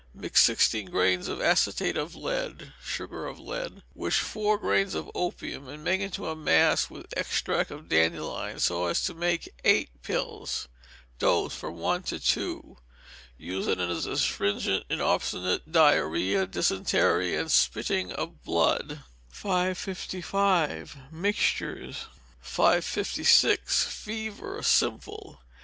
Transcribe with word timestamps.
Mix 0.15 0.41
sixteen 0.41 0.87
grains 0.89 1.27
of 1.27 1.39
acetate 1.39 1.95
of 1.95 2.15
lead 2.15 2.73
(sugar 2.83 3.27
of 3.27 3.37
lead) 3.39 3.83
with 3.93 4.15
four 4.15 4.57
grains 4.57 4.95
of 4.95 5.11
opium, 5.13 5.67
and 5.69 5.83
make 5.83 6.01
into 6.01 6.25
a 6.27 6.35
mass 6.35 6.89
with 6.89 7.05
extract 7.15 7.69
of 7.69 7.87
dandelion, 7.87 8.59
so 8.59 8.87
as 8.87 9.03
to 9.03 9.13
make 9.13 9.53
eight 9.63 9.91
pills. 10.01 10.67
Dose, 11.19 11.53
from 11.53 11.75
one 11.77 12.01
to 12.09 12.19
two. 12.19 12.79
Use 13.37 13.67
as 13.67 13.77
an 13.77 13.91
astringent 14.11 14.87
in 14.89 15.01
obstinate 15.01 15.71
diarrhoea, 15.71 16.47
dysentery, 16.47 17.35
and 17.35 17.51
spitting 17.51 18.11
of 18.11 18.41
blood. 18.43 19.01
555. 19.29 20.97
Mixtures. 21.11 22.05
556. 22.39 23.83
Fever, 23.83 24.63
Simple. 24.63 25.41